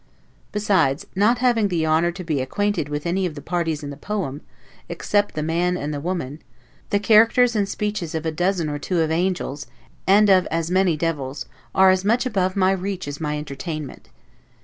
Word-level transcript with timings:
Besides, 0.51 1.05
not 1.15 1.37
having 1.37 1.67
the 1.67 1.85
honor 1.85 2.11
to 2.11 2.23
be 2.23 2.41
acquainted 2.41 2.89
with 2.89 3.05
any 3.05 3.27
of 3.27 3.35
the 3.35 3.39
parties 3.41 3.83
in 3.83 3.91
this 3.91 3.99
poem, 4.01 4.41
except 4.89 5.35
the 5.35 5.43
Man 5.43 5.77
and 5.77 5.93
the 5.93 5.99
Woman, 5.99 6.41
the 6.89 6.97
characters 6.99 7.55
and 7.55 7.69
speeches 7.69 8.15
of 8.15 8.25
a 8.25 8.31
dozen 8.31 8.67
or 8.67 8.79
two 8.79 8.99
of 9.01 9.11
angels 9.11 9.67
and 10.07 10.27
of 10.27 10.47
as 10.47 10.71
many 10.71 10.97
devils, 10.97 11.45
are 11.75 11.91
as 11.91 12.03
much 12.03 12.25
above 12.25 12.55
my 12.55 12.71
reach 12.71 13.07
as 13.07 13.21
my 13.21 13.37
entertainment. 13.37 14.09